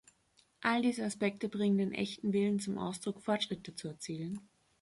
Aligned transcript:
All 0.63 0.81
diese 0.81 1.05
Aspekte 1.05 1.47
bringen 1.47 1.77
den 1.77 1.91
echten 1.91 2.33
Willen 2.33 2.59
zum 2.59 2.79
Ausdruck, 2.79 3.21
Fortschritte 3.21 3.75
zu 3.75 3.87
erzielen. 3.87 4.41